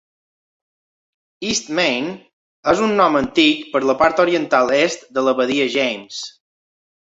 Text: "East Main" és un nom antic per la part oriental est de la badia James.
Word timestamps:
"East 1.49 1.69
Main" 1.79 2.07
és 2.73 2.81
un 2.87 2.97
nom 3.03 3.19
antic 3.21 3.61
per 3.75 3.83
la 3.91 3.97
part 4.01 4.25
oriental 4.27 4.75
est 4.81 5.07
de 5.21 5.27
la 5.29 5.37
badia 5.43 5.71
James. 5.79 6.27